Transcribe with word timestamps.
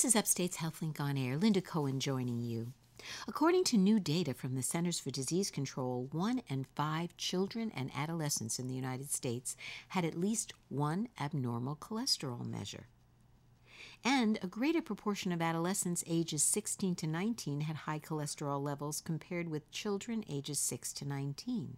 This 0.00 0.14
is 0.14 0.16
Upstate's 0.16 0.56
HealthLink 0.56 0.98
on 0.98 1.18
Air. 1.18 1.36
Linda 1.36 1.60
Cohen 1.60 2.00
joining 2.00 2.40
you. 2.40 2.72
According 3.28 3.64
to 3.64 3.76
new 3.76 4.00
data 4.00 4.32
from 4.32 4.54
the 4.54 4.62
Centers 4.62 4.98
for 4.98 5.10
Disease 5.10 5.50
Control, 5.50 6.08
one 6.10 6.40
in 6.48 6.64
five 6.74 7.14
children 7.18 7.70
and 7.76 7.90
adolescents 7.94 8.58
in 8.58 8.66
the 8.66 8.72
United 8.72 9.10
States 9.10 9.58
had 9.88 10.06
at 10.06 10.18
least 10.18 10.54
one 10.70 11.08
abnormal 11.20 11.76
cholesterol 11.76 12.48
measure. 12.48 12.86
And 14.02 14.38
a 14.42 14.46
greater 14.46 14.80
proportion 14.80 15.32
of 15.32 15.42
adolescents 15.42 16.02
ages 16.06 16.42
16 16.44 16.94
to 16.94 17.06
19 17.06 17.60
had 17.60 17.76
high 17.76 18.00
cholesterol 18.00 18.62
levels 18.62 19.02
compared 19.02 19.50
with 19.50 19.70
children 19.70 20.24
ages 20.30 20.58
6 20.60 20.94
to 20.94 21.06
19. 21.06 21.76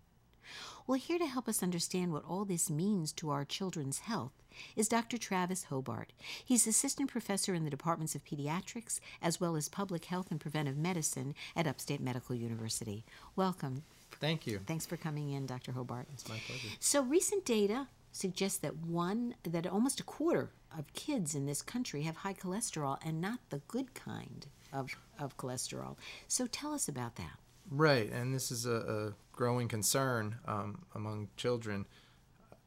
Well, 0.87 0.99
here 0.99 1.19
to 1.19 1.27
help 1.27 1.49
us 1.49 1.63
understand 1.63 2.13
what 2.13 2.25
all 2.25 2.45
this 2.45 2.71
means 2.71 3.13
to 3.15 3.31
our 3.31 3.45
children's 3.45 4.01
health 4.01 4.33
is 4.77 4.89
Dr. 4.89 5.17
Travis 5.17 5.65
Hobart. 5.65 6.13
He's 6.45 6.67
assistant 6.67 7.11
professor 7.11 7.55
in 7.55 7.65
the 7.65 7.71
departments 7.71 8.15
of 8.15 8.25
pediatrics 8.25 9.01
as 9.23 9.41
well 9.41 9.57
as 9.57 9.69
public 9.69 10.07
health 10.07 10.31
and 10.31 10.41
preventive 10.41 10.77
medicine 10.77 11.35
at 11.57 11.67
Upstate 11.67 12.01
Medical 12.01 12.35
University. 12.35 13.05
Welcome. 13.37 13.85
Thank 14.21 14.47
you. 14.47 14.61
Thanks 14.67 14.87
for 14.87 14.97
coming 14.97 15.31
in, 15.31 15.47
Dr. 15.47 15.73
Hobart. 15.73 16.07
It's 16.13 16.29
my 16.29 16.39
pleasure. 16.47 16.69
So, 16.79 17.03
recent 17.03 17.45
data 17.45 17.89
suggests 18.13 18.59
that 18.59 18.77
one 18.77 19.35
that 19.43 19.67
almost 19.67 19.99
a 19.99 20.05
quarter 20.05 20.51
of 20.77 20.93
kids 20.93 21.35
in 21.35 21.47
this 21.47 21.63
country 21.63 22.03
have 22.03 22.17
high 22.17 22.35
cholesterol 22.35 22.99
and 23.05 23.21
not 23.21 23.41
the 23.51 23.61
good 23.69 23.95
kind 23.95 24.47
of, 24.73 24.95
of 25.19 25.37
cholesterol. 25.37 25.97
So 26.29 26.47
tell 26.47 26.73
us 26.75 26.89
about 26.89 27.17
that. 27.17 27.39
Right, 27.75 28.13
and 28.13 28.35
this 28.35 28.51
is 28.51 28.67
a, 28.67 28.75
a 28.75 29.13
growing 29.33 29.67
concern 29.67 30.37
um, 30.47 30.83
among 30.95 31.29
children. 31.39 31.87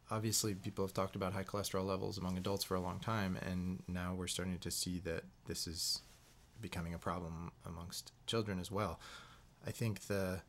Obviously, 0.10 0.56
people 0.56 0.84
have 0.84 0.96
talked 0.96 1.16
about 1.16 1.32
high 1.32 1.44
cholesterol 1.44 1.86
levels 1.86 2.18
among 2.18 2.40
adults 2.40 2.64
for 2.64 2.74
a 2.74 2.80
long 2.80 3.00
time, 3.00 3.38
and 3.46 3.84
now 3.88 4.16
we're 4.16 4.26
starting 4.26 4.58
to 4.58 4.72
see 4.72 4.98
that 5.06 5.22
this 5.46 5.68
is 5.68 6.02
becoming 6.60 6.96
a 6.96 6.98
problem 6.98 7.52
amongst 7.68 8.14
children 8.26 8.60
as 8.60 8.72
well. 8.72 9.00
I 9.68 9.70
think 9.70 10.08
the 10.08 10.42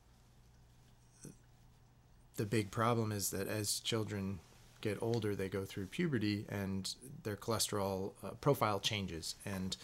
the 2.37 2.47
big 2.47 2.71
problem 2.71 3.13
is 3.13 3.31
that 3.31 3.49
as 3.49 3.81
children 3.81 4.41
get 4.81 4.97
older, 5.03 5.35
they 5.35 5.51
go 5.51 5.67
through 5.67 5.89
puberty, 5.89 6.47
and 6.49 6.95
their 7.25 7.37
cholesterol 7.37 8.13
uh, 8.25 8.31
profile 8.41 8.81
changes, 8.81 9.35
and 9.45 9.77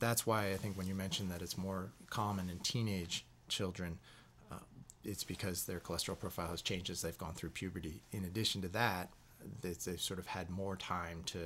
that's 0.00 0.26
why 0.26 0.50
I 0.50 0.56
think 0.56 0.76
when 0.76 0.88
you 0.88 0.94
mentioned 0.96 1.30
that 1.30 1.40
it's 1.40 1.56
more 1.56 1.92
common 2.10 2.50
in 2.50 2.58
teenage 2.58 3.24
children, 3.52 3.98
uh, 4.50 4.56
it's 5.04 5.24
because 5.24 5.64
their 5.64 5.80
cholesterol 5.80 6.18
profile 6.18 6.48
has 6.48 6.62
changed 6.62 6.90
as 6.90 7.02
they've 7.02 7.18
gone 7.18 7.34
through 7.34 7.50
puberty. 7.50 8.02
In 8.12 8.24
addition 8.24 8.62
to 8.62 8.68
that, 8.68 9.10
they've 9.60 10.00
sort 10.00 10.18
of 10.18 10.26
had 10.26 10.50
more 10.50 10.76
time 10.76 11.22
to 11.26 11.40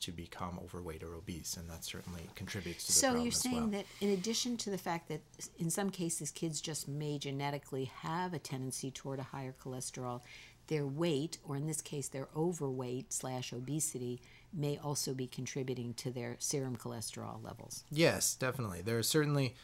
to 0.00 0.12
become 0.12 0.58
overweight 0.62 1.02
or 1.02 1.14
obese, 1.14 1.56
and 1.56 1.68
that 1.68 1.84
certainly 1.84 2.28
contributes 2.34 2.84
to 2.84 2.92
the 2.92 2.98
so 2.98 3.06
problem 3.08 3.24
you're 3.24 3.32
saying 3.32 3.70
well. 3.70 3.70
that 3.70 3.86
in 4.00 4.10
addition 4.10 4.56
to 4.58 4.70
the 4.70 4.78
fact 4.78 5.08
that 5.08 5.20
in 5.58 5.70
some 5.70 5.90
cases 5.90 6.30
kids 6.30 6.60
just 6.60 6.88
may 6.88 7.18
genetically 7.18 7.86
have 8.02 8.34
a 8.34 8.38
tendency 8.38 8.90
toward 8.90 9.18
a 9.18 9.24
higher 9.24 9.54
cholesterol, 9.62 10.20
their 10.68 10.86
weight, 10.86 11.38
or 11.44 11.56
in 11.56 11.66
this 11.66 11.82
case 11.82 12.08
their 12.08 12.28
overweight 12.36 13.12
slash 13.12 13.52
obesity, 13.52 14.20
may 14.52 14.78
also 14.78 15.14
be 15.14 15.26
contributing 15.26 15.94
to 15.94 16.10
their 16.10 16.36
serum 16.38 16.76
cholesterol 16.76 17.42
levels. 17.42 17.84
Yes, 17.90 18.34
definitely. 18.34 18.82
There 18.82 18.98
are 18.98 19.02
certainly 19.02 19.54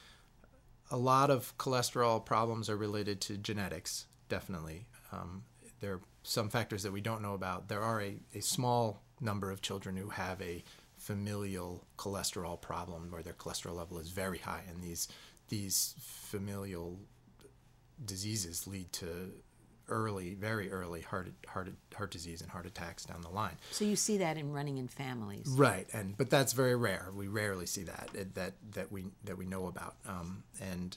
a 0.91 0.97
lot 0.97 1.31
of 1.31 1.57
cholesterol 1.59 2.25
problems 2.25 2.69
are 2.69 2.77
related 2.77 3.21
to 3.23 3.37
genetics. 3.37 4.07
Definitely, 4.29 4.87
um, 5.13 5.45
there 5.81 5.95
are 5.95 6.01
some 6.23 6.49
factors 6.49 6.83
that 6.83 6.93
we 6.93 7.01
don't 7.01 7.23
know 7.23 7.35
about. 7.35 7.69
There 7.69 7.83
are 7.83 8.01
a, 8.01 8.21
a 8.35 8.41
small 8.41 9.03
number 9.21 9.51
of 9.51 9.63
children 9.63 9.97
who 9.97 10.11
have 10.11 10.41
a 10.41 10.63
familial 10.97 11.87
cholesterol 11.97 12.61
problem 12.61 13.11
where 13.11 13.23
their 13.23 13.33
cholesterol 13.33 13.77
level 13.77 13.99
is 13.99 14.11
very 14.11 14.39
high, 14.39 14.63
and 14.69 14.83
these 14.83 15.09
these 15.49 15.95
familial 16.01 17.01
diseases 18.05 18.67
lead 18.67 18.93
to 18.93 19.33
early, 19.91 20.35
very 20.35 20.71
early 20.71 21.03
heart 21.03 21.29
heart 21.47 21.69
heart 21.95 22.11
disease 22.11 22.41
and 22.41 22.51
heart 22.51 22.67
attacks 22.67 23.05
down 23.05 23.21
the 23.23 23.29
line. 23.29 23.57
So 23.71 23.85
you 23.85 23.97
see 23.97 24.19
that 24.19 24.37
in 24.37 24.53
running 24.53 24.79
in 24.79 24.89
families, 24.89 25.47
right? 25.49 25.87
And 25.93 26.17
but 26.17 26.31
that's 26.31 26.53
very 26.53 26.77
rare. 26.77 27.11
We 27.15 27.29
rarely 27.29 27.67
see 27.67 27.83
that 27.85 28.11
that 28.35 28.55
that 28.73 28.93
we 28.93 29.07
that 29.25 29.37
we 29.37 29.47
know 29.47 29.67
about. 29.67 29.97
Um, 30.07 30.45
and 30.61 30.97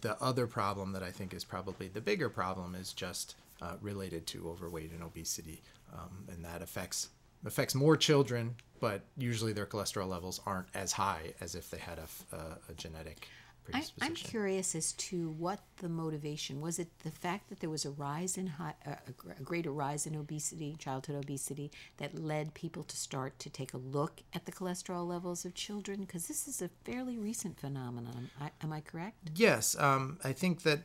the 0.00 0.20
other 0.22 0.46
problem 0.46 0.92
that 0.92 1.02
I 1.02 1.10
think 1.10 1.34
is 1.34 1.44
probably 1.44 1.88
the 1.88 2.00
bigger 2.00 2.28
problem 2.28 2.74
is 2.74 2.92
just 2.92 3.36
uh, 3.60 3.74
related 3.80 4.26
to 4.28 4.48
overweight 4.48 4.92
and 4.92 5.02
obesity, 5.02 5.62
um, 5.92 6.26
and 6.28 6.44
that 6.44 6.62
affects 6.62 7.10
affects 7.44 7.74
more 7.74 7.96
children, 7.96 8.54
but 8.80 9.02
usually 9.16 9.52
their 9.52 9.66
cholesterol 9.66 10.08
levels 10.08 10.40
aren't 10.46 10.68
as 10.74 10.92
high 10.92 11.32
as 11.40 11.54
if 11.54 11.70
they 11.70 11.78
had 11.78 11.98
a, 11.98 12.36
a, 12.36 12.58
a 12.70 12.74
genetic 12.74 13.28
I, 13.74 14.06
am 14.06 14.14
curious 14.14 14.74
as 14.74 14.92
to 14.92 15.30
what 15.30 15.60
the 15.78 15.88
motivation 15.88 16.60
was. 16.60 16.78
It 16.78 16.88
the 17.00 17.10
fact 17.10 17.48
that 17.48 17.60
there 17.60 17.70
was 17.70 17.84
a 17.84 17.90
rise 17.90 18.36
in 18.36 18.46
high, 18.46 18.74
uh, 18.86 18.94
a 19.38 19.42
greater 19.42 19.72
rise 19.72 20.06
in 20.06 20.16
obesity, 20.16 20.76
childhood 20.78 21.16
obesity, 21.16 21.70
that 21.98 22.18
led 22.18 22.54
people 22.54 22.82
to 22.84 22.96
start 22.96 23.38
to 23.40 23.50
take 23.50 23.74
a 23.74 23.78
look 23.78 24.22
at 24.32 24.46
the 24.46 24.52
cholesterol 24.52 25.06
levels 25.06 25.44
of 25.44 25.54
children? 25.54 26.00
Because 26.00 26.28
this 26.28 26.46
is 26.46 26.62
a 26.62 26.70
fairly 26.84 27.18
recent 27.18 27.58
phenomenon. 27.58 28.30
I, 28.40 28.50
am 28.62 28.72
I 28.72 28.80
correct? 28.80 29.30
Yes, 29.34 29.78
um, 29.78 30.18
I 30.24 30.32
think 30.32 30.62
that 30.62 30.80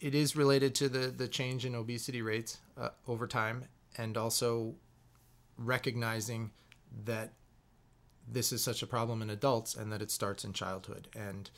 it 0.00 0.14
is 0.14 0.36
related 0.36 0.74
to 0.76 0.88
the 0.88 1.08
the 1.08 1.28
change 1.28 1.64
in 1.64 1.74
obesity 1.74 2.22
rates 2.22 2.58
uh, 2.76 2.90
over 3.06 3.26
time, 3.26 3.64
and 3.96 4.16
also 4.16 4.74
recognizing 5.56 6.52
that 7.04 7.32
this 8.30 8.52
is 8.52 8.62
such 8.62 8.82
a 8.82 8.86
problem 8.86 9.22
in 9.22 9.30
adults 9.30 9.74
and 9.74 9.92
that 9.92 10.02
it 10.02 10.10
starts 10.10 10.44
in 10.44 10.52
childhood 10.52 11.08
and 11.16 11.50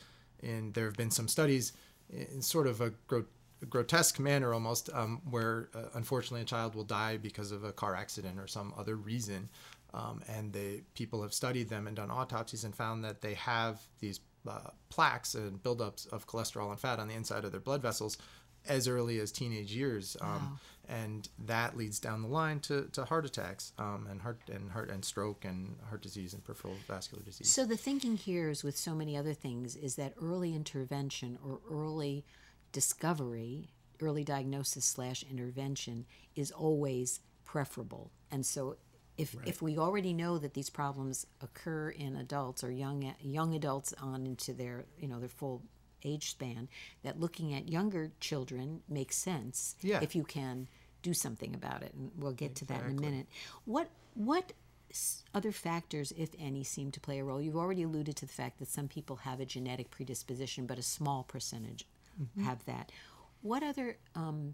and 0.43 0.73
there 0.73 0.85
have 0.85 0.95
been 0.95 1.11
some 1.11 1.27
studies 1.27 1.73
in 2.09 2.41
sort 2.41 2.67
of 2.67 2.81
a 2.81 2.91
gro- 3.07 3.25
grotesque 3.69 4.19
manner 4.19 4.53
almost, 4.53 4.89
um, 4.93 5.21
where 5.29 5.69
uh, 5.75 5.83
unfortunately 5.93 6.41
a 6.41 6.45
child 6.45 6.75
will 6.75 6.83
die 6.83 7.17
because 7.17 7.51
of 7.51 7.63
a 7.63 7.71
car 7.71 7.95
accident 7.95 8.39
or 8.39 8.47
some 8.47 8.73
other 8.77 8.95
reason. 8.95 9.49
Um, 9.93 10.21
and 10.27 10.53
the 10.53 10.81
people 10.95 11.21
have 11.21 11.33
studied 11.33 11.69
them 11.69 11.85
and 11.85 11.95
done 11.95 12.09
autopsies 12.09 12.63
and 12.63 12.73
found 12.73 13.03
that 13.03 13.21
they 13.21 13.33
have 13.33 13.81
these 13.99 14.21
uh, 14.47 14.69
plaques 14.89 15.35
and 15.35 15.61
buildups 15.61 16.07
of 16.11 16.27
cholesterol 16.27 16.71
and 16.71 16.79
fat 16.79 16.99
on 16.99 17.07
the 17.07 17.13
inside 17.13 17.43
of 17.43 17.51
their 17.51 17.61
blood 17.61 17.81
vessels 17.81 18.17
as 18.67 18.87
early 18.87 19.19
as 19.19 19.31
teenage 19.31 19.73
years, 19.73 20.15
um, 20.21 20.29
wow. 20.29 20.59
And 20.87 21.29
that 21.39 21.77
leads 21.77 21.99
down 21.99 22.21
the 22.21 22.27
line 22.27 22.59
to, 22.61 22.83
to 22.93 23.05
heart 23.05 23.25
attacks 23.25 23.73
um, 23.77 24.07
and 24.09 24.21
heart 24.21 24.41
and 24.51 24.71
heart 24.71 24.89
and 24.89 25.03
stroke 25.05 25.45
and 25.45 25.75
heart 25.89 26.01
disease 26.01 26.33
and 26.33 26.43
peripheral 26.43 26.75
vascular 26.87 27.23
disease. 27.23 27.51
So 27.51 27.65
the 27.65 27.77
thinking 27.77 28.17
here 28.17 28.49
is 28.49 28.63
with 28.63 28.77
so 28.77 28.93
many 28.93 29.15
other 29.15 29.33
things 29.33 29.75
is 29.75 29.95
that 29.95 30.13
early 30.21 30.55
intervention 30.55 31.37
or 31.45 31.59
early 31.69 32.25
discovery, 32.71 33.69
early 34.01 34.23
diagnosis 34.23 34.85
slash 34.85 35.23
intervention 35.29 36.05
is 36.35 36.51
always 36.51 37.19
preferable, 37.45 38.11
and 38.31 38.45
so. 38.45 38.77
If, 39.17 39.35
right. 39.35 39.47
if 39.47 39.61
we 39.61 39.77
already 39.77 40.13
know 40.13 40.39
that 40.39 40.55
these 40.55 40.69
problems 40.69 41.27
occur 41.41 41.89
in 41.89 42.15
adults 42.15 42.63
or 42.63 42.71
young 42.71 43.13
young 43.19 43.53
adults 43.53 43.93
on 44.01 44.25
into 44.25 44.53
their 44.53 44.85
you 44.97 45.07
know 45.07 45.19
their 45.19 45.29
full 45.29 45.61
age 46.03 46.31
span 46.31 46.67
that 47.03 47.19
looking 47.19 47.53
at 47.53 47.69
younger 47.69 48.11
children 48.19 48.81
makes 48.89 49.15
sense 49.15 49.75
yeah. 49.81 49.99
if 50.01 50.15
you 50.15 50.23
can 50.23 50.67
do 51.01 51.13
something 51.13 51.55
about 51.55 51.81
it 51.81 51.93
and 51.93 52.11
we'll 52.17 52.31
get 52.31 52.51
exactly. 52.51 52.75
to 52.75 52.83
that 52.83 52.89
in 52.89 52.97
a 52.97 53.01
minute 53.01 53.27
what 53.65 53.89
what 54.13 54.53
other 55.33 55.51
factors 55.51 56.11
if 56.17 56.29
any 56.37 56.63
seem 56.63 56.91
to 56.91 56.99
play 56.99 57.19
a 57.19 57.23
role 57.23 57.41
you've 57.41 57.55
already 57.55 57.83
alluded 57.83 58.15
to 58.15 58.25
the 58.25 58.33
fact 58.33 58.59
that 58.59 58.67
some 58.67 58.87
people 58.87 59.15
have 59.15 59.39
a 59.39 59.45
genetic 59.45 59.89
predisposition 59.89 60.65
but 60.65 60.77
a 60.77 60.83
small 60.83 61.23
percentage 61.23 61.85
mm-hmm. 62.21 62.43
have 62.43 62.63
that 62.65 62.91
what 63.41 63.63
other 63.63 63.97
um, 64.15 64.53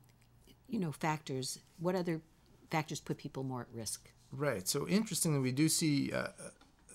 you 0.67 0.79
know 0.79 0.91
factors 0.91 1.59
what 1.79 1.95
other 1.95 2.21
factors 2.69 2.99
put 2.99 3.17
people 3.17 3.43
more 3.43 3.61
at 3.61 3.67
risk 3.73 4.09
right 4.31 4.67
so 4.67 4.87
interestingly 4.87 5.39
we 5.39 5.51
do 5.51 5.67
see 5.67 6.11
uh, 6.13 6.27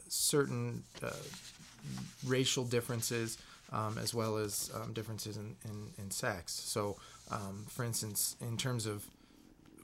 certain 0.09 0.85
uh, 1.03 1.11
racial 2.27 2.65
differences 2.65 3.39
um, 3.73 3.99
as 3.99 4.15
well 4.15 4.37
as 4.37 4.71
um, 4.75 4.93
differences 4.93 5.37
in, 5.37 5.57
in, 5.65 5.91
in 5.99 6.11
sex. 6.11 6.53
So, 6.53 6.97
um, 7.31 7.65
for 7.69 7.85
instance, 7.85 8.37
in 8.41 8.57
terms 8.57 8.87
of 8.87 9.07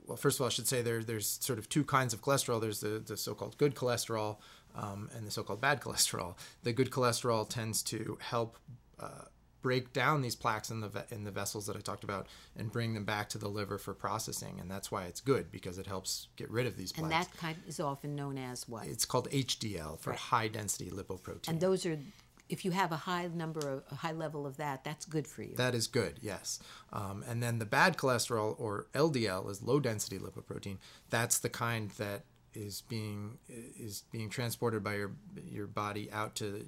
well, 0.07 0.17
first 0.17 0.39
of 0.39 0.43
all, 0.43 0.47
I 0.47 0.51
should 0.51 0.67
say 0.67 0.81
there, 0.81 1.03
there's 1.03 1.27
sort 1.27 1.59
of 1.59 1.69
two 1.69 1.85
kinds 1.85 2.15
of 2.15 2.23
cholesterol. 2.23 2.61
There's 2.61 2.81
the, 2.81 2.99
the 2.99 3.17
so-called 3.17 3.59
good 3.59 3.75
cholesterol 3.75 4.39
um, 4.75 5.11
and 5.15 5.27
the 5.27 5.31
so-called 5.31 5.61
bad 5.61 5.81
cholesterol. 5.83 6.37
The 6.63 6.73
good 6.73 6.91
cholesterol 6.91 7.49
tends 7.49 7.83
to 7.85 8.17
help 8.21 8.57
uh, 8.99 9.27
break 9.61 9.93
down 9.93 10.23
these 10.23 10.35
plaques 10.35 10.71
in 10.71 10.81
the 10.81 10.89
ve- 10.89 11.01
in 11.11 11.25
the 11.25 11.31
vessels 11.31 11.67
that 11.67 11.77
I 11.77 11.81
talked 11.81 12.05
about 12.05 12.27
and 12.57 12.73
bring 12.73 12.95
them 12.95 13.05
back 13.05 13.29
to 13.31 13.39
the 13.39 13.49
liver 13.49 13.77
for 13.77 13.93
processing, 13.93 14.59
and 14.61 14.71
that's 14.71 14.91
why 14.91 15.05
it's 15.05 15.21
good 15.21 15.51
because 15.51 15.79
it 15.79 15.87
helps 15.87 16.29
get 16.37 16.51
rid 16.51 16.67
of 16.67 16.77
these 16.77 16.93
plaques. 16.93 17.03
And 17.03 17.13
that 17.13 17.37
kind 17.37 17.57
is 17.67 17.81
often 17.81 18.17
known 18.17 18.39
as 18.39 18.69
what? 18.69 18.87
It's 18.87 19.05
called 19.05 19.29
HDL 19.31 19.99
for 19.99 20.11
right. 20.11 20.19
high 20.19 20.49
density 20.49 20.91
lipoprotein. 20.91 21.49
And 21.49 21.61
those 21.61 21.85
are 21.85 21.99
if 22.49 22.65
you 22.65 22.71
have 22.71 22.93
a 22.93 22.97
high 22.97 23.29
number 23.29 23.61
of 23.61 23.83
a 23.91 23.97
high 23.97 24.13
level 24.13 24.47
of 24.47 24.57
that, 24.57 24.85
that's 24.85 25.05
good 25.05 25.27
for 25.27 25.43
you. 25.43 25.55
That 25.57 25.75
is 25.75 25.87
good, 25.87 26.19
yes. 26.23 26.61
Um, 26.93 27.25
and 27.29 27.43
then 27.43 27.59
the 27.59 27.67
bad 27.67 27.97
cholesterol 27.97 28.55
or 28.59 28.87
LDL 28.95 29.51
is 29.51 29.63
low 29.63 29.81
density 29.81 30.19
lipoprotein. 30.19 30.79
That's 31.11 31.39
the 31.39 31.49
kind 31.49 31.91
that 31.99 32.23
is 32.55 32.83
being 32.89 33.39
is 33.49 34.05
being 34.11 34.31
transported 34.31 34.83
by 34.83 34.97
your 34.97 35.13
your 35.47 35.67
body 35.67 36.11
out 36.11 36.35
to 36.37 36.67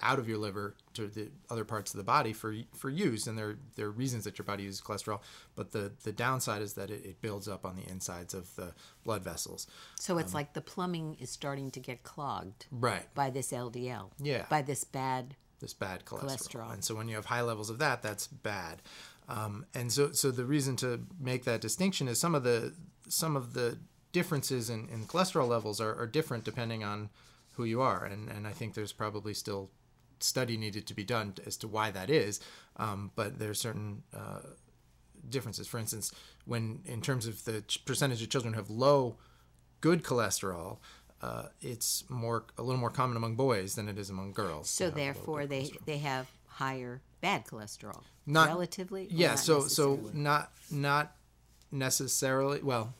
out 0.00 0.18
of 0.18 0.28
your 0.28 0.38
liver 0.38 0.74
to 0.94 1.08
the 1.08 1.28
other 1.50 1.64
parts 1.64 1.92
of 1.92 1.98
the 1.98 2.04
body 2.04 2.32
for 2.32 2.54
for 2.76 2.88
use 2.90 3.26
and 3.26 3.36
there 3.36 3.56
there 3.76 3.86
are 3.86 3.90
reasons 3.90 4.24
that 4.24 4.38
your 4.38 4.44
body 4.44 4.62
uses 4.62 4.80
cholesterol 4.80 5.20
but 5.56 5.72
the 5.72 5.92
the 6.04 6.12
downside 6.12 6.62
is 6.62 6.74
that 6.74 6.90
it, 6.90 7.04
it 7.04 7.20
builds 7.20 7.48
up 7.48 7.64
on 7.64 7.76
the 7.76 7.88
insides 7.90 8.34
of 8.34 8.54
the 8.56 8.72
blood 9.04 9.24
vessels 9.24 9.66
So 9.98 10.18
it's 10.18 10.34
like 10.34 10.52
the 10.54 10.60
plumbing 10.60 11.16
is 11.18 11.30
starting 11.30 11.70
to 11.72 11.80
get 11.80 12.02
clogged 12.02 12.66
right 12.70 13.12
by 13.14 13.30
this 13.30 13.52
LDL. 13.52 14.10
Yeah. 14.20 14.44
By 14.48 14.62
this 14.62 14.84
bad. 14.84 15.34
this 15.60 15.74
bad 15.74 16.04
cholesterol. 16.04 16.28
Cholesterol. 16.28 16.72
And 16.72 16.84
so 16.84 16.94
when 16.94 17.08
you 17.08 17.16
have 17.16 17.26
high 17.26 17.42
levels 17.42 17.70
of 17.70 17.78
that, 17.78 18.02
that's 18.02 18.26
bad. 18.26 18.82
Um, 19.28 19.66
and 19.74 19.92
so, 19.92 20.12
so 20.12 20.30
the 20.30 20.44
reason 20.44 20.76
to 20.76 21.00
make 21.20 21.44
that 21.44 21.60
distinction 21.60 22.08
is 22.08 22.18
some 22.20 22.34
of 22.34 22.44
the 22.44 22.74
some 23.08 23.36
of 23.36 23.54
the 23.54 23.78
differences 24.12 24.70
in, 24.70 24.88
in 24.90 25.04
cholesterol 25.06 25.48
levels 25.48 25.80
are, 25.80 25.94
are 25.98 26.06
different 26.06 26.44
depending 26.44 26.82
on 26.84 27.10
who 27.54 27.64
you 27.64 27.80
are. 27.80 28.04
And 28.04 28.28
and 28.30 28.46
I 28.46 28.52
think 28.52 28.74
there's 28.74 28.92
probably 28.92 29.34
still 29.34 29.70
study 30.22 30.56
needed 30.56 30.86
to 30.86 30.94
be 30.94 31.04
done 31.04 31.34
as 31.46 31.56
to 31.58 31.68
why 31.68 31.90
that 31.90 32.10
is. 32.10 32.40
Um, 32.76 33.10
but 33.16 33.38
are 33.50 33.54
certain 33.54 34.02
uh, 34.16 34.40
differences. 35.28 35.66
For 35.66 35.78
instance, 35.78 36.12
when 36.44 36.80
in 36.84 37.00
terms 37.00 37.26
of 37.26 37.44
the 37.44 37.62
ch- 37.62 37.84
percentage 37.84 38.22
of 38.22 38.28
children 38.28 38.54
who 38.54 38.60
have 38.60 38.70
low 38.70 39.16
good 39.80 40.02
cholesterol. 40.02 40.78
Uh, 41.20 41.44
it's 41.60 42.04
more 42.08 42.44
a 42.56 42.62
little 42.62 42.80
more 42.80 42.90
common 42.90 43.16
among 43.16 43.34
boys 43.34 43.74
than 43.74 43.88
it 43.88 43.98
is 43.98 44.10
among 44.10 44.32
girls. 44.32 44.68
So 44.70 44.84
to 44.84 44.90
have 44.90 44.96
low 44.96 45.02
therefore, 45.04 45.46
they 45.46 45.70
they 45.84 45.98
have 45.98 46.30
higher 46.46 47.00
bad 47.20 47.44
cholesterol. 47.44 48.02
Not- 48.26 48.48
relatively. 48.48 49.08
yeah 49.10 49.30
not 49.30 49.38
so 49.38 49.60
so 49.62 49.98
not 50.12 50.52
not 50.70 51.16
necessarily 51.72 52.62
well 52.62 52.94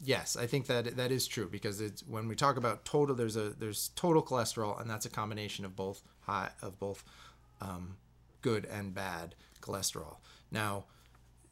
yes 0.00 0.36
i 0.36 0.46
think 0.46 0.66
that 0.66 0.96
that 0.96 1.10
is 1.10 1.26
true 1.26 1.48
because 1.48 1.80
it's 1.80 2.02
when 2.06 2.28
we 2.28 2.34
talk 2.34 2.56
about 2.56 2.84
total 2.84 3.14
there's 3.14 3.36
a 3.36 3.50
there's 3.50 3.88
total 3.96 4.22
cholesterol 4.22 4.80
and 4.80 4.90
that's 4.90 5.06
a 5.06 5.10
combination 5.10 5.64
of 5.64 5.74
both 5.74 6.02
high 6.20 6.50
of 6.62 6.78
both 6.78 7.04
um, 7.60 7.96
good 8.42 8.66
and 8.66 8.94
bad 8.94 9.34
cholesterol 9.60 10.16
now 10.50 10.84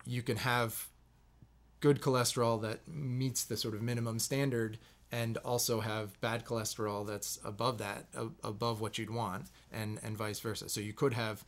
you 0.06 0.22
can 0.22 0.36
have 0.36 0.88
good 1.80 2.00
cholesterol 2.00 2.60
that 2.60 2.86
meets 2.88 3.44
the 3.44 3.56
sort 3.56 3.74
of 3.74 3.82
minimum 3.82 4.18
standard 4.18 4.78
and 5.10 5.36
also 5.38 5.80
have 5.80 6.20
bad 6.20 6.44
cholesterol 6.44 7.06
that's 7.06 7.38
above 7.44 7.78
that 7.78 8.06
above 8.42 8.80
what 8.80 8.98
you'd 8.98 9.10
want 9.10 9.46
and 9.72 9.98
and 10.02 10.16
vice 10.16 10.40
versa 10.40 10.68
so 10.68 10.80
you 10.80 10.92
could 10.92 11.14
have 11.14 11.44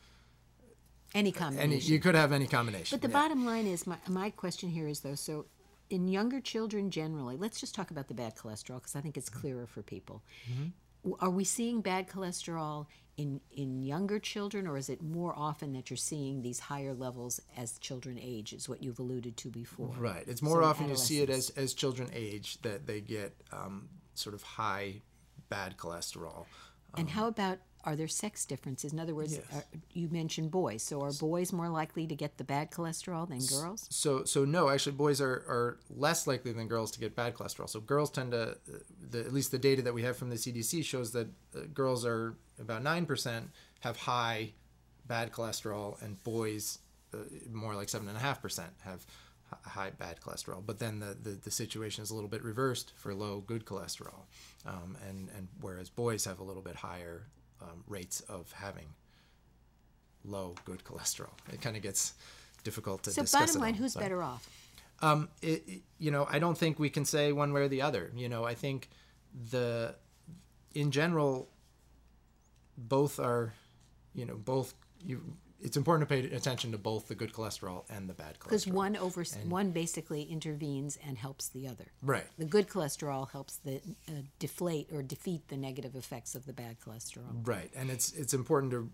any 1.13 1.29
any 1.29 1.31
combination. 1.31 1.93
you 1.93 1.99
could 1.99 2.15
have 2.15 2.31
any 2.31 2.47
combination 2.47 2.97
But 2.97 3.01
the 3.01 3.11
yeah. 3.11 3.21
bottom 3.21 3.45
line 3.45 3.67
is 3.67 3.87
my 3.87 3.97
my 4.07 4.29
question 4.29 4.69
here 4.69 4.87
is 4.87 5.01
though 5.01 5.15
so 5.15 5.45
in 5.89 6.07
younger 6.07 6.39
children 6.41 6.89
generally 6.91 7.37
let's 7.37 7.59
just 7.59 7.73
talk 7.75 7.91
about 7.91 8.07
the 8.07 8.13
bad 8.13 8.35
cholesterol 8.35 8.75
because 8.75 8.95
I 8.95 9.01
think 9.01 9.17
it's 9.17 9.29
Mm-hmm. 9.29 9.39
clearer 9.41 9.67
for 9.67 9.81
people. 9.81 10.23
W 11.03 11.17
Are 11.19 11.29
we 11.29 11.43
seeing 11.43 11.81
bad 11.81 12.07
cholesterol 12.07 12.87
in 13.17 13.41
in 13.51 13.81
younger 13.81 14.19
children 14.19 14.67
or 14.67 14.77
is 14.77 14.89
it 14.89 15.01
more 15.01 15.33
often 15.35 15.73
that 15.73 15.89
you're 15.89 15.97
seeing 15.97 16.41
these 16.41 16.59
higher 16.59 16.93
levels 16.93 17.41
as 17.55 17.79
children 17.79 18.17
age 18.21 18.53
is 18.53 18.69
what 18.69 18.83
you've 18.83 18.99
alluded 18.99 19.35
to 19.37 19.49
before. 19.49 19.93
Right. 19.97 20.23
It's 20.27 20.41
more 20.41 20.61
So 20.61 20.67
often 20.69 20.89
you 20.89 20.95
see 20.97 21.21
it 21.21 21.29
as, 21.29 21.49
as 21.51 21.73
children 21.73 22.09
age 22.13 22.61
that 22.61 22.85
they 22.85 23.01
get 23.01 23.31
um, 23.51 23.89
sort 24.13 24.35
of 24.35 24.43
high 24.43 25.01
bad 25.49 25.77
cholesterol. 25.77 26.45
And 26.95 27.09
how 27.09 27.27
about 27.27 27.59
are 27.87 27.95
there 27.95 28.09
sex 28.09 28.45
differences? 28.45 28.91
In 28.91 28.99
other 28.99 29.15
words, 29.15 29.35
Yes. 29.35 29.45
are, 29.53 29.63
you 29.93 30.09
mentioned 30.09 30.51
boys. 30.51 30.83
So 30.83 31.01
are 31.01 31.13
boys 31.13 31.53
more 31.53 31.69
likely 31.69 32.05
to 32.05 32.15
get 32.15 32.37
the 32.37 32.43
bad 32.43 32.69
cholesterol 32.69 33.27
than 33.29 33.39
girls? 33.39 33.87
So 33.89 34.25
so 34.25 34.43
no, 34.43 34.67
actually 34.69 34.97
boys 34.97 35.21
are, 35.21 35.45
are 35.47 35.77
less 35.89 36.27
likely 36.27 36.51
than 36.51 36.67
girls 36.67 36.91
to 36.91 36.99
get 36.99 37.15
bad 37.15 37.33
cholesterol. 37.33 37.69
So 37.69 37.79
girls 37.79 38.11
tend 38.11 38.33
to, 38.33 38.41
uh, 38.41 38.55
the, 39.09 39.21
at 39.21 39.31
least 39.33 39.51
the 39.51 39.57
data 39.57 39.81
that 39.83 39.93
we 39.93 40.03
have 40.03 40.17
from 40.17 40.29
the 40.29 40.35
CDC 40.35 40.83
shows 40.83 41.13
that 41.13 41.27
uh, 41.55 41.61
girls 41.73 42.05
are 42.05 42.35
about 42.59 42.83
9% 42.83 43.43
have 43.79 43.95
high 43.95 44.51
bad 45.07 45.31
cholesterol 45.31 45.99
and 46.01 46.21
boys 46.25 46.79
uh, 47.13 47.19
more 47.49 47.73
like 47.73 47.87
7.5% 47.87 48.63
have 48.83 49.05
high 49.63 49.91
bad 49.91 50.19
cholesterol. 50.19 50.61
But 50.65 50.79
then 50.79 50.99
the, 50.99 51.15
the, 51.23 51.29
the 51.41 51.51
situation 51.51 52.03
is 52.03 52.11
a 52.11 52.15
little 52.15 52.29
bit 52.29 52.43
reversed 52.43 52.91
for 52.97 53.13
low 53.13 53.39
good 53.39 53.65
cholesterol. 53.65 54.25
Um, 54.65 54.97
and, 55.07 55.29
and 55.37 55.47
whereas 55.61 55.89
boys 55.89 56.25
have 56.25 56.39
a 56.39 56.43
little 56.43 56.61
bit 56.61 56.75
higher 56.75 57.27
um, 57.61 57.83
rates 57.87 58.21
of 58.21 58.51
having 58.51 58.87
low 60.23 60.55
good 60.65 60.83
cholesterol. 60.83 61.29
It 61.51 61.61
kind 61.61 61.75
of 61.75 61.81
gets 61.83 62.13
difficult 62.63 63.03
to 63.03 63.11
So 63.11 63.21
discuss. 63.21 63.39
So 63.39 63.45
bottom 63.59 63.61
line, 63.61 63.73
all, 63.73 63.79
who's 63.79 63.93
but- 63.93 64.01
better 64.01 64.21
off? 64.23 64.49
um, 65.01 65.29
it, 65.41 65.63
it- 65.67 65.81
you 65.99 66.11
know, 66.11 66.27
I 66.29 66.39
don't 66.39 66.57
think 66.57 66.79
we 66.79 66.89
can 66.89 67.05
say 67.05 67.31
one 67.31 67.53
way 67.53 67.61
or 67.61 67.67
the 67.67 67.81
other. 67.81 68.11
You 68.15 68.29
know, 68.29 68.43
I 68.43 68.53
think 68.55 68.89
the, 69.51 69.95
in 70.75 70.91
general, 70.91 71.49
both 72.77 73.19
are, 73.19 73.53
you 74.13 74.25
know, 74.25 74.35
both 74.35 74.73
you. 75.03 75.21
It's 75.61 75.77
important 75.77 76.07
to 76.07 76.15
pay 76.15 76.35
attention 76.35 76.71
to 76.71 76.77
both 76.77 77.07
the 77.07 77.15
good 77.15 77.33
cholesterol 77.33 77.83
and 77.89 78.07
the 78.07 78.13
bad 78.13 78.39
cholesterol. 78.39 78.43
Because 78.43 78.67
one 78.67 78.95
over 78.95 79.23
one 79.47 79.71
basically 79.71 80.23
intervenes 80.23 80.97
and 81.05 81.17
helps 81.17 81.49
the 81.49 81.67
other. 81.67 81.85
Right. 82.03 82.25
The 82.37 82.45
good 82.45 82.67
cholesterol 82.67 83.29
helps 83.31 83.57
the 83.57 83.77
uh, 84.07 84.11
deflate 84.39 84.89
or 84.91 85.01
defeat 85.01 85.47
the 85.47 85.57
negative 85.57 85.95
effects 85.95 86.35
of 86.35 86.45
the 86.45 86.53
bad 86.53 86.77
cholesterol. 86.79 87.47
Right, 87.47 87.71
and 87.75 87.89
it's 87.89 88.13
it's 88.13 88.33
important 88.33 88.71
to 88.71 88.89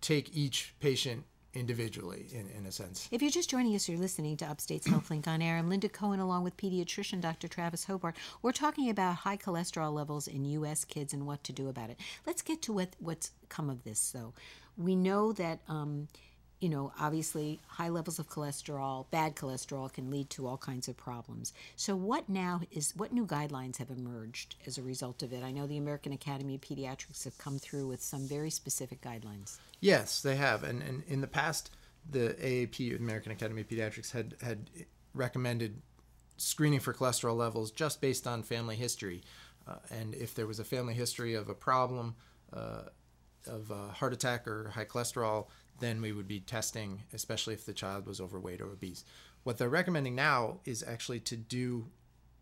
take 0.00 0.34
each 0.34 0.74
patient 0.80 1.24
individually, 1.54 2.26
in 2.32 2.48
in 2.56 2.66
a 2.66 2.72
sense. 2.72 3.08
If 3.10 3.22
you're 3.22 3.30
just 3.30 3.50
joining 3.50 3.74
us, 3.74 3.88
you're 3.88 3.98
listening 3.98 4.36
to 4.38 4.46
Upstate's 4.46 4.86
HealthLink 4.86 5.26
on 5.26 5.42
air. 5.42 5.56
I'm 5.56 5.68
Linda 5.68 5.88
Cohen, 5.88 6.20
along 6.20 6.44
with 6.44 6.56
pediatrician 6.56 7.20
Dr. 7.20 7.48
Travis 7.48 7.84
Hobart. 7.84 8.16
We're 8.42 8.52
talking 8.52 8.90
about 8.90 9.16
high 9.16 9.36
cholesterol 9.36 9.92
levels 9.92 10.28
in 10.28 10.44
U.S. 10.44 10.84
kids 10.84 11.12
and 11.12 11.26
what 11.26 11.42
to 11.44 11.52
do 11.52 11.68
about 11.68 11.90
it. 11.90 11.98
Let's 12.26 12.42
get 12.42 12.62
to 12.62 12.72
what, 12.72 12.90
what's 12.98 13.32
come 13.48 13.70
of 13.70 13.84
this, 13.84 14.10
though. 14.12 14.34
We 14.78 14.94
know 14.94 15.32
that, 15.32 15.58
um, 15.68 16.08
you 16.60 16.68
know, 16.68 16.92
obviously 16.98 17.60
high 17.66 17.88
levels 17.88 18.18
of 18.18 18.28
cholesterol, 18.28 19.10
bad 19.10 19.34
cholesterol, 19.36 19.92
can 19.92 20.10
lead 20.10 20.30
to 20.30 20.46
all 20.46 20.56
kinds 20.56 20.88
of 20.88 20.96
problems. 20.96 21.52
So, 21.76 21.94
what 21.96 22.28
now 22.28 22.60
is 22.70 22.94
what 22.96 23.12
new 23.12 23.26
guidelines 23.26 23.76
have 23.78 23.90
emerged 23.90 24.54
as 24.66 24.78
a 24.78 24.82
result 24.82 25.22
of 25.22 25.32
it? 25.32 25.42
I 25.42 25.50
know 25.50 25.66
the 25.66 25.78
American 25.78 26.12
Academy 26.12 26.54
of 26.54 26.60
Pediatrics 26.60 27.24
have 27.24 27.36
come 27.38 27.58
through 27.58 27.88
with 27.88 28.02
some 28.02 28.26
very 28.26 28.50
specific 28.50 29.00
guidelines. 29.00 29.58
Yes, 29.80 30.22
they 30.22 30.36
have, 30.36 30.64
and, 30.64 30.82
and 30.82 31.02
in 31.08 31.20
the 31.20 31.26
past, 31.26 31.70
the 32.10 32.36
AAP, 32.40 32.96
American 32.98 33.32
Academy 33.32 33.62
of 33.62 33.68
Pediatrics, 33.68 34.12
had 34.12 34.34
had 34.40 34.70
recommended 35.14 35.82
screening 36.36 36.80
for 36.80 36.94
cholesterol 36.94 37.36
levels 37.36 37.72
just 37.72 38.00
based 38.00 38.26
on 38.26 38.42
family 38.42 38.76
history, 38.76 39.22
uh, 39.66 39.76
and 39.90 40.14
if 40.14 40.34
there 40.34 40.46
was 40.46 40.60
a 40.60 40.64
family 40.64 40.94
history 40.94 41.34
of 41.34 41.48
a 41.48 41.54
problem 41.54 42.14
uh, 42.52 42.82
of 43.46 43.70
a 43.70 43.88
heart 43.92 44.12
attack 44.12 44.46
or 44.46 44.70
high 44.70 44.84
cholesterol, 44.84 45.46
then 45.80 46.00
we 46.00 46.12
would 46.12 46.28
be 46.28 46.40
testing, 46.40 47.02
especially 47.12 47.54
if 47.54 47.64
the 47.64 47.72
child 47.72 48.06
was 48.06 48.20
overweight 48.20 48.60
or 48.60 48.66
obese. 48.66 49.04
What 49.44 49.58
they're 49.58 49.68
recommending 49.68 50.14
now 50.14 50.60
is 50.64 50.82
actually 50.82 51.20
to 51.20 51.36
do 51.36 51.86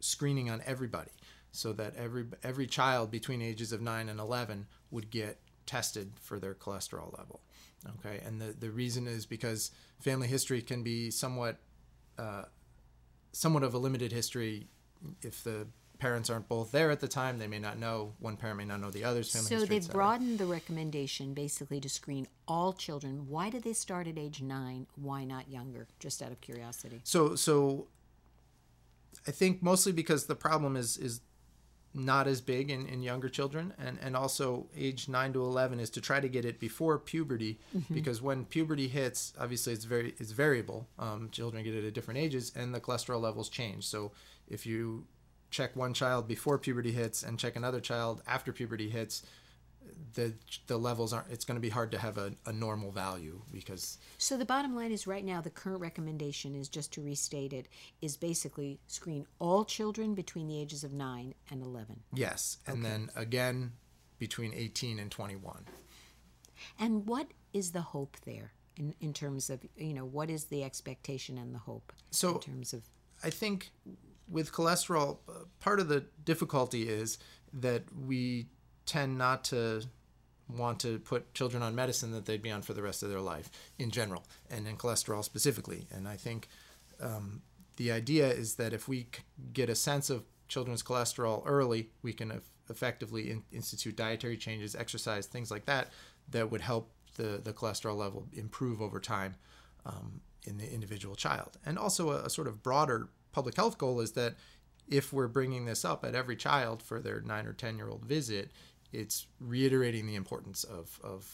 screening 0.01 0.51
on 0.51 0.63
everybody, 0.67 1.13
so 1.53 1.73
that 1.75 1.95
every 1.97 2.27
every 2.43 2.67
child 2.67 3.11
between 3.11 3.43
ages 3.43 3.73
of 3.73 3.81
nine 3.81 4.09
and 4.09 4.21
eleven 4.21 4.67
would 4.91 5.11
get 5.11 5.39
tested 5.67 6.13
for 6.21 6.39
their 6.39 6.55
cholesterol 6.55 7.17
level. 7.19 7.41
Okay, 7.99 8.21
and 8.25 8.41
the 8.41 8.55
the 8.59 8.71
reason 8.71 9.07
is 9.07 9.27
because 9.27 9.71
family 10.01 10.29
history 10.29 10.63
can 10.63 10.83
be 10.83 11.11
somewhat 11.11 11.59
uh, 12.19 12.45
somewhat 13.33 13.63
of 13.63 13.75
a 13.75 13.79
limited 13.79 14.13
history 14.13 14.67
if 15.23 15.45
the 15.45 15.67
parents 15.99 16.31
aren't 16.31 16.49
both 16.49 16.73
there 16.73 16.91
at 16.91 17.01
the 17.01 17.09
time 17.09 17.39
they 17.39 17.47
may 17.47 17.59
not 17.59 17.79
know 17.79 18.13
one 18.19 18.37
parent 18.37 18.59
may 18.59 18.65
not 18.65 18.81
know 18.81 18.91
the 18.91 19.05
other's 19.05 19.31
family 19.31 19.49
So 19.49 19.59
history 19.61 19.79
they've 19.79 19.91
broadened 19.91 20.39
the 20.39 20.47
recommendation 20.47 21.35
basically 21.35 21.81
to 21.81 21.89
screen 21.89 22.27
all 22.47 22.73
children. 22.73 23.27
Why 23.29 23.51
did 23.51 23.63
they 23.63 23.73
start 23.73 24.07
at 24.07 24.19
age 24.19 24.43
nine? 24.43 24.87
Why 24.97 25.25
not 25.25 25.49
younger? 25.49 25.89
Just 25.99 26.23
out 26.23 26.33
of 26.33 26.41
curiosity. 26.41 27.01
So 27.05 27.35
so 27.35 27.89
I 29.27 29.31
think 29.31 29.63
mostly 29.63 29.93
because 29.93 30.27
the 30.27 30.37
problem 30.37 30.77
is 30.77 30.97
is 30.97 31.21
not 31.97 32.27
as 32.27 32.43
big 32.43 32.71
in, 32.71 32.87
in 32.87 33.03
younger 33.03 33.29
children 33.29 33.73
and, 33.79 33.99
and 34.03 34.15
also 34.15 34.67
age 34.77 35.09
9 35.09 35.33
to 35.33 35.43
11 35.43 35.81
is 35.81 35.89
to 35.89 36.01
try 36.01 36.21
to 36.21 36.29
get 36.29 36.45
it 36.45 36.61
before 36.61 36.99
puberty 36.99 37.59
because 37.91 38.21
when 38.21 38.45
puberty 38.45 38.87
hits 38.87 39.33
obviously 39.41 39.73
it's 39.73 39.87
very 39.87 40.15
it's 40.19 40.33
variable 40.33 40.87
um, 40.99 41.31
children 41.31 41.65
get 41.65 41.75
it 41.75 41.87
at 41.87 41.95
different 41.95 42.21
ages 42.21 42.53
and 42.55 42.75
the 42.75 42.81
cholesterol 42.81 43.21
levels 43.21 43.49
change 43.49 43.87
so 43.87 44.13
if 44.47 44.67
you 44.67 45.07
check 45.51 45.75
one 45.77 45.95
child 45.95 46.27
before 46.29 46.59
puberty 46.59 46.93
hits 46.93 47.23
and 47.23 47.39
check 47.39 47.57
another 47.57 47.81
child 47.81 48.23
after 48.27 48.53
puberty 48.53 48.91
hits 48.91 49.23
the 50.15 50.35
the 50.67 50.77
levels 50.77 51.13
aren't 51.13 51.31
it's 51.31 51.45
going 51.45 51.55
to 51.55 51.61
be 51.61 51.69
hard 51.69 51.93
to 51.93 51.99
have 51.99 52.19
a, 52.19 52.33
a 52.47 52.53
normal 52.53 52.91
value 52.91 53.41
because 53.53 53.99
So 54.19 54.37
the 54.37 54.45
bottom 54.45 54.75
line 54.75 54.91
is 54.91 55.07
right 55.07 55.25
now 55.25 55.41
the 55.41 55.51
current 55.51 55.81
recommendation 55.81 56.55
is 56.57 56.69
just 56.69 56.93
to 56.95 57.01
restate 57.03 57.53
it 57.53 57.69
is 58.03 58.17
basically 58.17 58.81
screen 58.89 59.27
all 59.39 59.65
children 59.65 60.15
between 60.15 60.49
the 60.49 60.61
ages 60.61 60.83
of 60.85 60.93
9 60.93 61.35
and 61.51 61.63
11. 61.63 62.01
yes 62.13 62.59
and 62.67 62.85
then 62.85 63.11
again 63.15 63.73
between 64.19 64.53
18 64.55 64.99
and 64.99 65.11
21 65.11 65.65
And 66.79 67.07
what 67.07 67.29
is 67.53 67.71
the 67.73 67.83
hope 67.83 68.17
there 68.25 68.53
in, 68.77 68.95
in 69.01 69.13
terms 69.13 69.49
of, 69.51 69.61
you 69.77 69.95
know, 69.95 70.05
what 70.05 70.29
is 70.31 70.45
the 70.47 70.65
expectation 70.65 71.39
and 71.39 71.55
the 71.55 71.59
hope 71.61 71.93
So- 72.11 72.35
in 72.35 72.41
terms 72.41 72.73
of 72.73 72.83
I 73.23 73.31
think 73.31 73.71
with 74.29 74.53
cholesterol, 74.53 75.19
uh, 75.29 75.45
part 75.61 75.81
of 75.81 75.89
the 75.89 76.05
difficulty 76.25 76.89
is 76.89 77.19
that 77.53 77.85
we 77.95 78.47
tend 78.85 79.19
not 79.19 79.45
to 79.45 79.83
want 80.49 80.79
to 80.81 80.99
put 81.01 81.35
children 81.35 81.63
on 81.63 81.75
medicine 81.75 82.13
that 82.13 82.25
they'd 82.25 82.43
be 82.43 82.51
on 82.51 82.63
for 82.63 82.73
the 82.73 82.83
rest 82.83 83.03
of 83.03 83.09
their 83.09 83.21
life 83.21 83.51
in 83.79 83.91
general, 83.91 84.25
and 84.51 84.67
in 84.67 84.77
cholesterol 84.77 85.25
specifically. 85.25 85.87
And 85.91 86.07
I 86.07 86.17
think 86.17 86.49
um, 87.01 87.43
the 87.77 87.91
idea 87.91 88.29
is 88.29 88.55
that 88.57 88.73
if 88.73 88.89
we 88.89 89.09
get 89.53 89.69
a 89.69 89.75
sense 89.75 90.09
of 90.09 90.25
children's 90.49 90.83
cholesterol 90.83 91.43
early, 91.47 91.91
we 92.03 92.13
can 92.13 92.41
effectively 92.71 93.31
in- 93.31 93.43
institute 93.53 93.97
dietary 93.97 94.37
changes, 94.37 94.75
exercise, 94.75 95.27
things 95.27 95.51
like 95.51 95.67
that, 95.67 95.91
that 96.31 96.51
would 96.51 96.61
help 96.61 96.91
the, 97.17 97.41
the 97.43 97.53
cholesterol 97.53 97.97
level 97.97 98.27
improve 98.33 98.81
over 98.81 99.01
time 99.01 99.35
um, 99.85 100.21
in 100.47 100.59
the 100.59 100.73
individual 100.73 101.17
child. 101.17 101.59
And 101.65 101.79
also, 101.79 102.11
a, 102.11 102.25
a 102.25 102.31
sort 102.31 102.47
of 102.47 102.63
broader 102.63 103.09
public 103.37 103.55
health 103.55 103.77
goal 103.77 104.01
is 104.01 104.13
that 104.13 104.35
if 104.89 105.13
we're 105.13 105.29
bringing 105.29 105.67
this 105.67 105.85
up 105.85 106.07
at 106.07 106.15
every 106.15 106.37
child 106.37 106.83
for 106.83 107.01
their 107.01 107.21
nine 107.21 107.47
or 107.47 107.53
10 107.53 107.77
year 107.77 107.91
old 107.91 108.03
visit, 108.03 108.51
it's 108.95 109.27
reiterating 109.41 110.07
the 110.07 110.15
importance 110.15 110.65
of, 110.65 110.99
of 111.05 111.31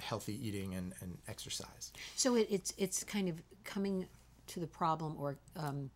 healthy 0.00 0.34
eating 0.44 0.74
and, 0.74 0.94
and 1.00 1.18
exercise. 1.28 1.92
So 2.16 2.34
it, 2.34 2.48
it's, 2.50 2.74
it's 2.76 3.04
kind 3.04 3.28
of 3.28 3.40
coming 3.62 4.08
to 4.48 4.58
the 4.58 4.66
problem 4.66 5.14
or 5.16 5.38
um, 5.54 5.90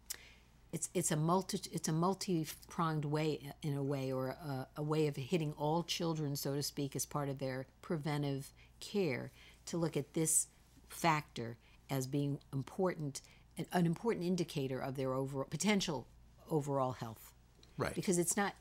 it's 0.73 0.90
it's 0.95 1.11
a 1.11 1.16
multi 1.16 1.59
it's 1.73 1.88
a 1.88 1.92
multi 1.92 2.47
pronged 2.68 3.04
way 3.04 3.52
in 3.62 3.76
a 3.76 3.83
way 3.83 4.12
or 4.12 4.28
a, 4.28 4.68
a, 4.76 4.83
way 4.83 5.09
of 5.09 5.16
hitting 5.16 5.52
all 5.56 5.83
children 5.83 6.37
so 6.37 6.54
to 6.54 6.62
speak 6.62 6.95
as 6.95 7.06
part 7.06 7.28
of 7.28 7.38
their 7.38 7.66
preventive 7.83 8.52
care 8.80 9.30
to 9.64 9.76
look 9.76 9.97
at 9.97 10.14
this 10.14 10.49
factor 10.88 11.56
as 11.88 12.06
being 12.06 12.38
important 12.52 13.23
an, 13.58 13.66
an 13.72 13.86
important 13.86 14.25
indicator 14.26 14.78
of 14.78 14.96
their 14.96 15.14
overall 15.14 15.46
potential 15.48 16.06
overall 16.50 16.92
health. 16.92 17.32
Right. 17.78 17.94
Because 17.94 18.18
it's 18.18 18.36
not 18.36 18.54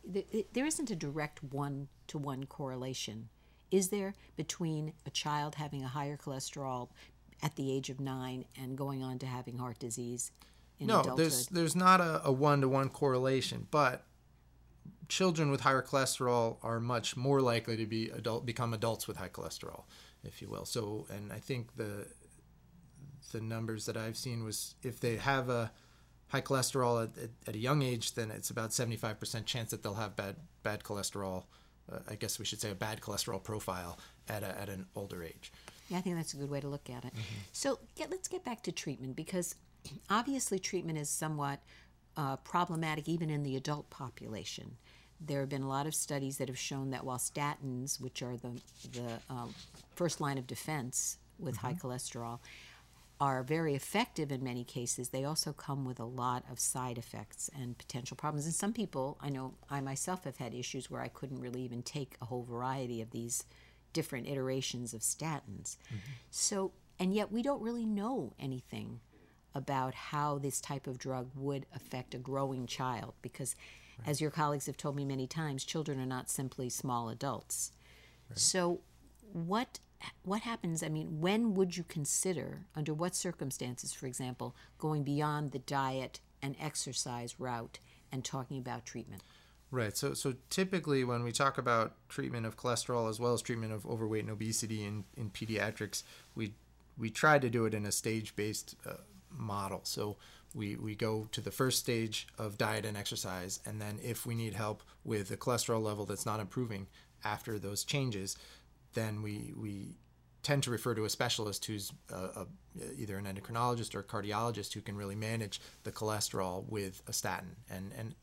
there 0.54 0.66
isn't 0.66 0.92
a 0.92 0.96
direct 0.96 1.44
one 1.44 1.88
to 2.08 2.18
one 2.18 2.46
correlation 2.46 3.30
is 3.72 3.90
there 3.90 4.14
between 4.36 4.94
a 5.06 5.10
child 5.10 5.56
having 5.56 5.84
a 5.84 5.88
higher 5.88 6.18
cholesterol 6.18 6.90
at 7.42 7.56
the 7.56 7.72
age 7.72 7.90
of 7.90 8.00
nine 8.00 8.46
and 8.60 8.78
going 8.78 9.04
on 9.04 9.20
to 9.20 9.26
having 9.26 9.58
heart 9.58 9.80
disease 9.80 10.32
no 10.80 11.00
adulthood. 11.00 11.18
there's 11.18 11.48
there's 11.48 11.76
not 11.76 12.00
a 12.24 12.32
one 12.32 12.62
to 12.62 12.70
one 12.70 12.90
correlation 12.90 13.68
but 13.72 14.06
children 15.08 15.52
with 15.52 15.62
higher 15.62 15.82
cholesterol 15.82 16.58
are 16.64 16.80
much 16.80 17.16
more 17.16 17.42
likely 17.42 17.78
to 17.78 17.86
be 17.86 18.10
adult 18.10 18.46
become 18.46 18.74
adults 18.74 19.08
with 19.08 19.18
high 19.18 19.30
cholesterol 19.30 19.84
if 20.24 20.42
you 20.42 20.50
will. 20.50 20.66
So 20.66 21.06
and 21.10 21.32
i 21.32 21.40
think 21.40 21.76
the 21.76 22.08
the 23.32 23.42
numbers 23.42 23.86
that 23.86 23.98
i've 23.98 24.18
seen 24.18 24.44
was 24.44 24.76
if 24.84 25.00
they 25.00 25.18
have 25.18 25.50
a 25.50 25.72
high 26.28 26.42
cholesterol 26.42 27.04
at, 27.04 27.18
at, 27.22 27.30
at 27.48 27.56
a 27.56 27.60
young 27.60 27.82
age 27.82 28.14
then 28.16 28.32
it's 28.32 28.50
about 28.50 28.72
75% 28.72 29.46
chance 29.46 29.72
that 29.72 29.84
they'll 29.84 29.94
have 29.94 30.16
bad 30.16 30.36
bad 30.64 30.84
cholesterol 30.84 31.44
uh, 31.92 32.00
i 32.10 32.16
guess 32.16 32.40
we 32.40 32.46
should 32.46 32.62
say 32.62 32.72
a 32.72 32.76
bad 32.76 33.02
cholesterol 33.02 33.42
profile 33.42 33.98
at, 34.28 34.44
a, 34.44 34.60
at 34.60 34.70
an 34.70 34.86
older 34.96 35.24
age 35.24 35.52
yeah, 35.90 36.00
I 36.00 36.02
think 36.02 36.16
that's 36.16 36.34
a 36.34 36.38
good 36.38 36.50
way 36.50 36.60
to 36.60 36.68
look 36.68 36.90
at 36.90 37.06
it. 37.06 37.14
Mm-hmm. 37.14 37.36
So 37.52 37.80
get, 37.96 38.10
let's 38.10 38.28
get 38.28 38.44
back 38.44 38.64
to 38.64 38.72
treatment 38.72 39.16
because 39.16 39.56
obviously 40.10 40.60
treatment 40.60 40.98
is 40.98 41.10
somewhat 41.10 41.60
uh, 42.18 42.38
problematic 42.38 43.08
even 43.08 43.30
in 43.30 43.44
the 43.44 43.56
adult 43.56 43.90
population. 43.90 44.78
There 45.22 45.40
have 45.40 45.50
been 45.50 45.62
a 45.62 45.70
lot 45.70 45.88
of 45.88 45.96
studies 45.96 46.38
that 46.40 46.50
have 46.50 46.58
shown 46.58 46.90
that 46.92 47.06
while 47.06 47.18
statins, 47.18 48.02
which 48.02 48.22
are 48.22 48.36
the, 48.36 48.52
the 48.92 49.20
um, 49.30 49.54
first 49.96 50.20
line 50.20 50.38
of 50.38 50.48
defense 50.48 51.18
with 51.40 51.56
mm-hmm. 51.56 51.68
high 51.68 51.74
cholesterol, 51.74 52.40
are 53.20 53.44
very 53.44 53.76
effective 53.76 54.32
in 54.32 54.44
many 54.44 54.64
cases, 54.64 55.10
they 55.10 55.24
also 55.24 55.54
come 55.54 55.86
with 55.86 56.00
a 56.00 56.06
lot 56.06 56.44
of 56.52 56.60
side 56.60 56.98
effects 56.98 57.50
and 57.58 57.78
potential 57.78 58.18
problems. 58.18 58.46
And 58.46 58.54
some 58.54 58.74
people, 58.74 59.18
I 59.22 59.30
know 59.30 59.54
I 59.70 59.80
myself 59.82 60.26
have 60.26 60.38
had 60.38 60.54
issues 60.54 60.92
where 60.92 61.02
I 61.02 61.08
couldn't 61.08 61.40
really 61.40 61.62
even 61.62 61.82
take 61.82 62.18
a 62.22 62.26
whole 62.26 62.44
variety 62.44 63.02
of 63.02 63.12
these 63.12 63.46
different 63.94 64.28
iterations 64.28 64.94
of 64.94 65.02
statins. 65.02 65.78
Mm-hmm. 65.88 66.12
So, 66.30 66.74
and 67.00 67.14
yet 67.14 67.32
we 67.32 67.42
don't 67.42 67.62
really 67.62 67.86
know 67.86 68.34
anything 68.38 69.00
about 69.56 69.94
how 69.94 70.38
this 70.38 70.60
type 70.60 70.86
of 70.86 70.98
drug 70.98 71.30
would 71.34 71.66
affect 71.74 72.14
a 72.14 72.18
growing 72.18 72.68
child 72.68 73.14
because 73.22 73.56
right. 73.98 74.10
as 74.10 74.20
your 74.20 74.30
colleagues 74.30 74.66
have 74.66 74.76
told 74.76 74.98
me 74.98 75.06
many 75.06 75.26
times 75.26 75.64
children 75.64 76.00
are 76.00 76.06
not 76.06 76.30
simply 76.30 76.70
small 76.70 77.08
adults 77.08 77.72
right. 78.30 78.38
so 78.38 78.82
what 79.32 79.80
what 80.24 80.42
happens 80.42 80.84
i 80.84 80.90
mean 80.90 81.20
when 81.20 81.54
would 81.54 81.76
you 81.76 81.84
consider 81.84 82.66
under 82.76 82.94
what 82.94 83.16
circumstances 83.16 83.94
for 83.94 84.08
example 84.08 84.56
going 84.78 85.04
beyond 85.04 85.52
the 85.52 85.60
diet 85.60 86.20
and 86.42 86.56
exercise 86.60 87.40
route 87.40 87.80
and 88.12 88.24
talking 88.24 88.58
about 88.58 88.86
treatment 88.86 89.22
Right. 89.72 89.98
So, 89.98 90.14
so 90.14 90.36
typically 90.50 91.04
when 91.04 91.24
we 91.24 91.34
talk 91.34 91.58
about 91.58 91.96
treatment 92.08 92.46
of 92.46 92.56
cholesterol 92.56 93.10
as 93.10 93.20
well 93.20 93.34
as 93.34 93.42
treatment 93.42 93.74
of 93.74 93.86
overweight 93.86 94.24
and 94.24 94.32
obesity 94.32 94.86
in, 94.86 95.04
in 95.18 95.32
pediatrics, 95.32 96.04
we 96.34 96.54
we 96.98 97.10
try 97.10 97.40
to 97.40 97.50
do 97.50 97.66
it 97.66 97.74
in 97.74 97.86
a 97.86 97.92
stage-based 97.92 98.76
uh, 98.86 98.94
model. 99.30 99.82
So 99.84 100.16
we, 100.54 100.78
we 100.78 100.96
go 100.96 101.28
to 101.34 101.42
the 101.42 101.52
first 101.52 101.80
stage 101.80 102.28
of 102.38 102.58
diet 102.58 102.86
and 102.86 102.96
exercise, 102.96 103.60
and 103.66 103.82
then 103.82 104.00
if 104.02 104.26
we 104.26 104.34
need 104.34 104.54
help 104.54 104.82
with 105.04 105.30
a 105.32 105.36
cholesterol 105.38 105.84
level 105.84 106.06
that's 106.06 106.26
not 106.26 106.40
improving 106.40 106.88
after 107.26 107.60
those 107.60 107.84
changes, 107.84 108.38
then 108.96 109.22
we 109.22 109.54
we 109.56 109.96
tend 110.42 110.64
to 110.64 110.72
refer 110.72 110.94
to 110.94 111.06
a 111.06 111.10
specialist 111.10 111.66
who's 111.66 111.92
a, 112.12 112.16
a, 112.16 112.48
either 112.98 113.18
an 113.18 113.26
endocrinologist 113.26 113.96
or 113.96 114.00
a 114.00 114.04
cardiologist 114.04 114.74
who 114.74 114.82
can 114.82 114.96
really 114.96 115.16
manage 115.16 115.60
the 115.84 115.92
cholesterol 115.92 116.68
with 116.70 117.02
a 117.08 117.14
statin. 117.14 117.56
And 117.70 117.92
and 117.98 118.16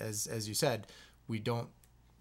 as 0.00 0.26
as 0.26 0.48
you 0.48 0.54
said, 0.54 0.86
we 1.28 1.38
don't 1.38 1.68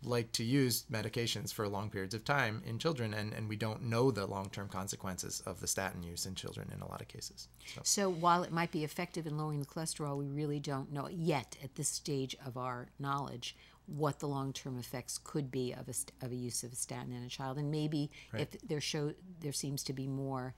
like 0.03 0.31
to 0.33 0.43
use 0.43 0.85
medications 0.91 1.53
for 1.53 1.67
long 1.67 1.89
periods 1.89 2.13
of 2.13 2.23
time 2.23 2.61
in 2.65 2.77
children, 2.77 3.13
and, 3.13 3.33
and 3.33 3.49
we 3.49 3.55
don't 3.55 3.83
know 3.83 4.11
the 4.11 4.25
long 4.25 4.49
term 4.49 4.67
consequences 4.67 5.41
of 5.45 5.59
the 5.59 5.67
statin 5.67 6.03
use 6.03 6.25
in 6.25 6.35
children 6.35 6.71
in 6.73 6.81
a 6.81 6.87
lot 6.87 7.01
of 7.01 7.07
cases. 7.07 7.47
So. 7.73 7.81
so. 7.83 8.09
while 8.09 8.43
it 8.43 8.51
might 8.51 8.71
be 8.71 8.83
effective 8.83 9.25
in 9.25 9.37
lowering 9.37 9.59
the 9.59 9.65
cholesterol, 9.65 10.17
we 10.17 10.27
really 10.27 10.59
don't 10.59 10.91
know 10.91 11.07
yet 11.09 11.57
at 11.63 11.75
this 11.75 11.89
stage 11.89 12.35
of 12.45 12.57
our 12.57 12.87
knowledge 12.99 13.55
what 13.87 14.19
the 14.19 14.27
long 14.27 14.53
term 14.53 14.77
effects 14.79 15.19
could 15.23 15.51
be 15.51 15.73
of 15.73 15.87
a, 15.87 16.25
of 16.25 16.31
a 16.31 16.35
use 16.35 16.63
of 16.63 16.73
a 16.73 16.75
statin 16.75 17.11
in 17.13 17.23
a 17.23 17.29
child. 17.29 17.57
And 17.57 17.71
maybe 17.71 18.11
right. 18.31 18.41
if 18.41 18.61
there, 18.61 18.81
show, 18.81 19.13
there 19.41 19.53
seems 19.53 19.83
to 19.83 19.93
be 19.93 20.07
more 20.07 20.55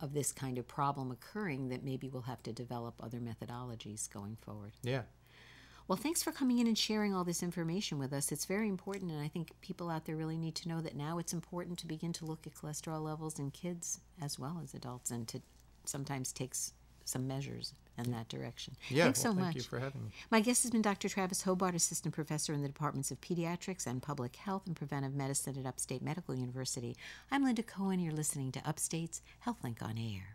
of 0.00 0.12
this 0.12 0.32
kind 0.32 0.58
of 0.58 0.66
problem 0.66 1.10
occurring, 1.10 1.68
that 1.68 1.84
maybe 1.84 2.08
we'll 2.08 2.22
have 2.22 2.42
to 2.42 2.52
develop 2.52 2.94
other 3.02 3.18
methodologies 3.18 4.12
going 4.12 4.36
forward. 4.40 4.72
Yeah. 4.82 5.02
Well, 5.86 5.96
thanks 5.96 6.22
for 6.22 6.32
coming 6.32 6.58
in 6.58 6.66
and 6.66 6.78
sharing 6.78 7.14
all 7.14 7.24
this 7.24 7.42
information 7.42 7.98
with 7.98 8.12
us. 8.12 8.32
It's 8.32 8.46
very 8.46 8.68
important, 8.68 9.10
and 9.10 9.20
I 9.20 9.28
think 9.28 9.52
people 9.60 9.90
out 9.90 10.06
there 10.06 10.16
really 10.16 10.38
need 10.38 10.54
to 10.56 10.68
know 10.68 10.80
that 10.80 10.96
now 10.96 11.18
it's 11.18 11.34
important 11.34 11.78
to 11.80 11.86
begin 11.86 12.12
to 12.14 12.24
look 12.24 12.46
at 12.46 12.54
cholesterol 12.54 13.02
levels 13.02 13.38
in 13.38 13.50
kids 13.50 14.00
as 14.20 14.38
well 14.38 14.60
as 14.62 14.72
adults 14.72 15.10
and 15.10 15.28
to 15.28 15.42
sometimes 15.84 16.32
take 16.32 16.54
some 17.04 17.26
measures 17.26 17.74
in 17.96 18.10
that 18.10 18.28
direction. 18.28 18.74
Yeah, 18.88 19.04
Thanks 19.04 19.22
well, 19.24 19.32
so 19.32 19.36
thank 19.36 19.46
much. 19.48 19.56
you 19.56 19.62
for 19.62 19.78
having 19.78 20.04
me. 20.04 20.10
My 20.30 20.40
guest 20.40 20.62
has 20.62 20.70
been 20.72 20.82
Dr. 20.82 21.08
Travis 21.08 21.42
Hobart, 21.42 21.74
Assistant 21.74 22.14
Professor 22.14 22.52
in 22.52 22.62
the 22.62 22.68
Departments 22.68 23.10
of 23.10 23.20
Pediatrics 23.20 23.86
and 23.86 24.02
Public 24.02 24.36
Health 24.36 24.66
and 24.66 24.74
Preventive 24.74 25.14
Medicine 25.14 25.56
at 25.58 25.66
Upstate 25.66 26.02
Medical 26.02 26.34
University. 26.34 26.96
I'm 27.30 27.44
Linda 27.44 27.62
Cohen. 27.62 28.00
You're 28.00 28.12
listening 28.12 28.50
to 28.52 28.68
Upstate's 28.68 29.22
HealthLink 29.46 29.82
on 29.82 29.96
Air. 29.98 30.34